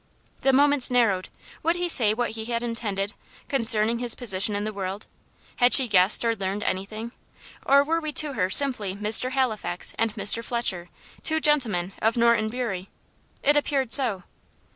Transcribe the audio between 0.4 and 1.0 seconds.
The moments